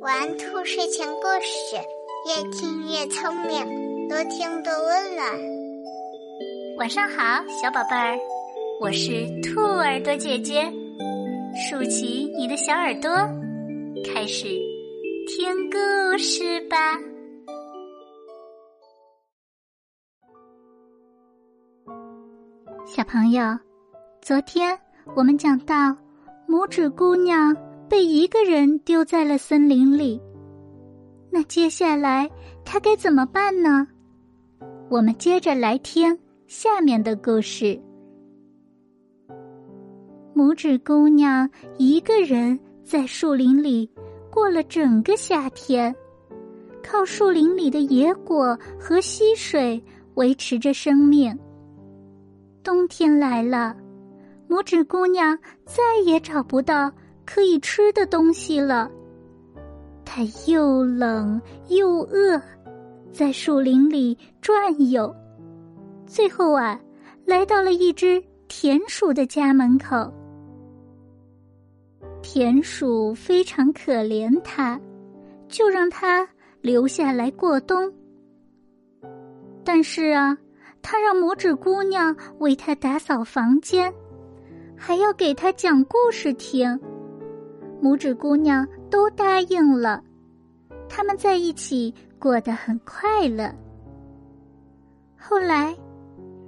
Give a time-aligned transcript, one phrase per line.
[0.00, 1.74] 玩兔睡前故事，
[2.28, 5.26] 越听越聪明，多听多温暖。
[6.76, 8.18] 晚上好，小宝贝儿，
[8.82, 10.70] 我是兔耳朵姐姐，
[11.56, 13.10] 竖起你的小耳朵，
[14.04, 14.48] 开始
[15.28, 16.76] 听故事吧。
[22.84, 23.58] 小朋友，
[24.20, 24.78] 昨天
[25.16, 25.74] 我们讲到，
[26.46, 27.56] 拇指姑娘
[27.88, 30.20] 被一个人丢在了森林里。
[31.30, 32.30] 那接下来
[32.64, 33.86] 他该怎么办呢？
[34.88, 36.16] 我们接着来听
[36.46, 37.80] 下面的故事。
[40.34, 41.48] 拇指姑娘
[41.78, 43.88] 一个人在树林里
[44.30, 45.94] 过了整个夏天，
[46.82, 49.82] 靠树林里的野果和溪水
[50.14, 51.36] 维持着生命。
[52.62, 53.76] 冬天来了，
[54.48, 56.90] 拇指姑娘再也找不到
[57.24, 58.90] 可以吃的东西了。
[60.04, 62.40] 她又冷又饿，
[63.12, 65.14] 在树林里转悠，
[66.06, 66.80] 最后啊，
[67.24, 70.12] 来到了一只田鼠的家门口。
[72.22, 74.80] 田鼠非常可怜它，
[75.48, 76.28] 就让它
[76.60, 77.92] 留下来过冬。
[79.64, 80.36] 但是啊。
[80.86, 83.90] 他让拇指姑娘为他打扫房间，
[84.76, 86.78] 还要给他讲故事听。
[87.84, 90.02] 拇指姑娘都答应了，
[90.88, 93.54] 他们在一起过得很快乐。
[95.18, 95.76] 后来，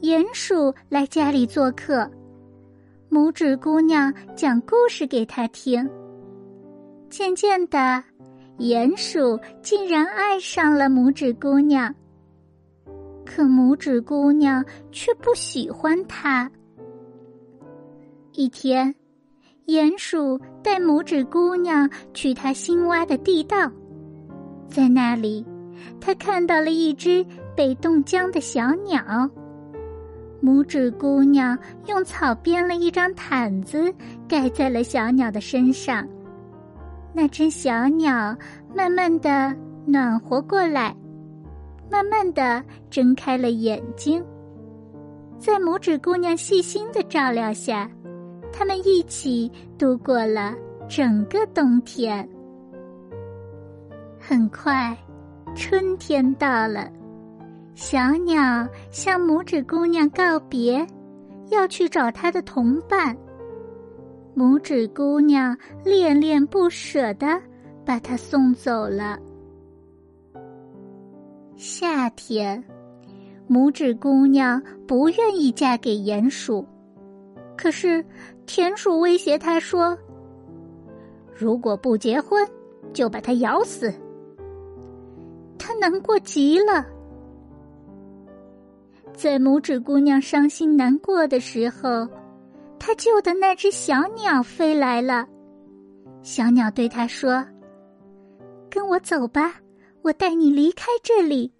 [0.00, 2.10] 鼹鼠来家里做客，
[3.10, 5.86] 拇指姑娘讲故事给他听。
[7.10, 8.02] 渐渐的，
[8.56, 11.94] 鼹鼠竟然爱上了拇指姑娘。
[13.26, 16.50] 可拇指姑娘却不喜欢他。
[18.32, 18.94] 一天，
[19.68, 23.70] 鼹鼠带拇指姑娘去他新挖的地道，
[24.66, 25.44] 在那里，
[26.00, 27.22] 他看到了一只
[27.54, 28.98] 被冻僵的小鸟。
[30.42, 33.92] 拇指姑娘用草编了一张毯子，
[34.26, 36.08] 盖在了小鸟的身上。
[37.12, 38.34] 那只小鸟
[38.74, 40.96] 慢慢的暖和过来。
[41.90, 44.24] 慢慢的睁开了眼睛，
[45.38, 47.90] 在拇指姑娘细心的照料下，
[48.58, 49.48] 他们一起
[49.78, 50.52] 度过了
[50.88, 52.28] 整个冬天。
[54.18, 54.98] 很快，
[55.54, 56.90] 春天到了，
[57.76, 60.84] 小鸟向拇指姑娘告别，
[61.50, 63.16] 要去找它的同伴。
[64.34, 67.40] 拇指姑娘恋恋不舍的
[67.84, 69.16] 把它送走了。
[71.54, 72.64] 夏天，
[73.48, 76.66] 拇指姑娘不愿意嫁给鼹鼠，
[77.58, 78.04] 可是
[78.46, 79.98] 田鼠威胁他说
[81.34, 82.48] ：“如果不结婚，
[82.92, 83.92] 就把它咬死。”
[85.58, 86.86] 他难过极了。
[89.12, 92.08] 在拇指姑娘伤心难过的时候，
[92.78, 95.26] 她救的那只小鸟飞来了。
[96.22, 97.44] 小鸟对她说
[98.70, 99.56] ：“跟我走吧。”
[100.02, 101.52] 我带你离开这里。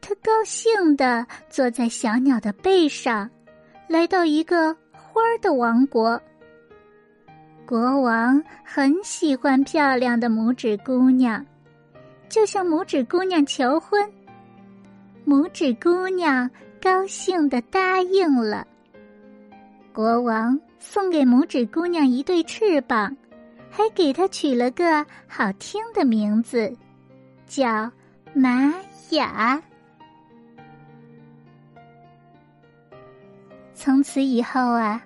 [0.00, 3.28] 他高兴的坐在小鸟的背上，
[3.88, 6.20] 来到一个花儿的王国。
[7.66, 11.44] 国王很喜欢漂亮的拇指姑娘，
[12.28, 14.08] 就向拇指姑娘求婚。
[15.26, 18.66] 拇指姑娘高兴的答应了。
[19.92, 23.16] 国王送给拇指姑娘一对翅膀。
[23.68, 26.74] 还给它取了个好听的名字，
[27.46, 27.90] 叫
[28.32, 28.74] 玛
[29.10, 29.60] 雅。
[33.76, 35.00] 从此以后啊，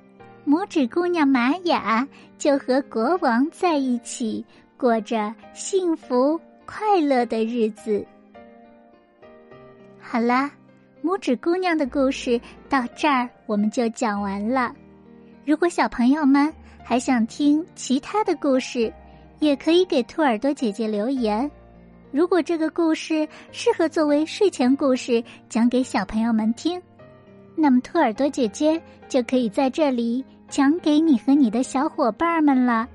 [0.46, 2.06] 拇指姑娘玛雅
[2.38, 4.44] 就和国王在一起，
[4.78, 8.06] 过着幸福快乐的日子。
[10.00, 10.48] 好啦，
[11.02, 14.72] 拇指姑娘的故事到这儿我们就讲完了。
[15.44, 16.50] 如果小朋友们，
[16.84, 18.92] 还想听其他的故事，
[19.40, 21.50] 也可以给兔耳朵姐姐留言。
[22.12, 26.80] 如果这个故事适合作为睡前故事讲给小朋友们听，
[27.60, 32.88] 那么兔耳朵姐姐就可以在这里讲给你和你的小伙伴们了。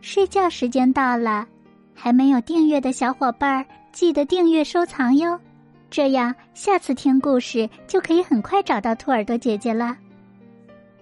[0.00, 1.46] 睡觉时间到了，
[1.94, 5.38] 还没有订阅的小伙伴记得订阅收藏哟，
[5.90, 9.96] 这样下次听故事就可以很快找到兔耳朵姐姐了。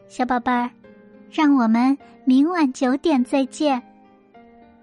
[0.09, 0.71] 小宝贝儿。
[1.35, 3.83] 让我们明晚九点再见，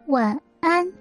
[0.07, 0.98] 晚安。